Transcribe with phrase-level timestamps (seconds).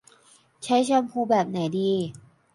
[0.63, 1.91] ใช้แชมพูแบบไหนดี